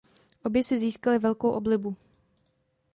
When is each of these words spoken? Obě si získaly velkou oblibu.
Obě 0.45 0.63
si 0.63 0.79
získaly 0.79 1.19
velkou 1.19 1.49
oblibu. 1.51 1.97